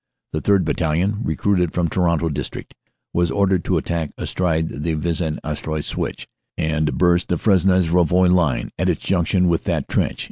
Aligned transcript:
The 0.33 0.41
3rd. 0.41 0.65
Battalion, 0.65 1.19
recruited 1.21 1.75
from 1.75 1.87
Toronto 1.87 2.27
district, 2.29 2.73
was 3.13 3.29
ordered 3.29 3.63
to 3.65 3.77
attack 3.77 4.09
astride 4.17 4.81
the 4.81 4.95
Vis 4.95 5.21
en 5.21 5.37
Artois 5.43 5.81
Switch 5.81 6.27
and 6.57 6.97
burst 6.97 7.27
the 7.27 7.37
Fresnes 7.37 7.89
Rouvroy 7.91 8.33
line 8.33 8.71
at 8.79 8.89
its 8.89 9.01
junction 9.03 9.47
with 9.47 9.65
that 9.65 9.87
trench. 9.87 10.19